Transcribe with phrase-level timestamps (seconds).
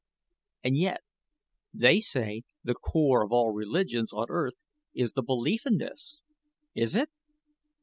[0.63, 1.01] And yet,
[1.71, 4.55] they say the core of all religions on earth
[4.95, 6.21] is the belief in this.
[6.73, 7.11] Is it?